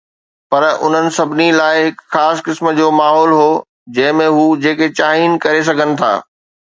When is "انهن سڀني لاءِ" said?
0.85-1.75